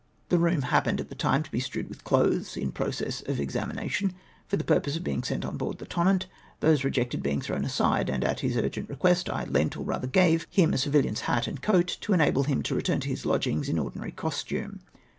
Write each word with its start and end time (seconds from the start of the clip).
The 0.29 0.39
room 0.39 0.63
happened 0.63 0.99
at 0.99 1.09
the 1.09 1.13
time 1.13 1.43
to 1.43 1.51
be 1.51 1.59
strewed 1.59 1.87
with 1.87 2.03
clothes, 2.03 2.57
in 2.57 2.71
process 2.71 3.21
of 3.27 3.39
examination, 3.39 4.13
f(_)r 4.51 4.57
the 4.57 4.63
purpose 4.63 4.95
of 4.95 5.03
beino 5.03 5.23
sent 5.23 5.45
on 5.45 5.57
board 5.57 5.77
the 5.77 5.85
Tonnant, 5.85 6.25
those 6.59 6.81
reiected 6.83 7.21
beina' 7.21 7.43
thrown 7.43 7.63
aside; 7.63 8.09
and 8.09 8.23
at 8.23 8.39
his 8.39 8.57
urgent 8.57 8.89
request 8.89 9.29
I 9.29 9.43
lent, 9.43 9.77
or 9.77 9.83
rather 9.85 10.07
gave, 10.07 10.47
him 10.49 10.73
a 10.73 10.79
civilian's 10.79 11.21
hat 11.29 11.45
and 11.45 11.61
coat 11.61 11.97
to 12.01 12.13
enable 12.13 12.45
him 12.45 12.63
to 12.63 12.73
retiu'n 12.75 13.01
to 13.01 13.09
his 13.09 13.27
lodgings 13.27 13.69
in 13.69 13.77
ordinary 13.77 14.11
costume. 14.11 14.79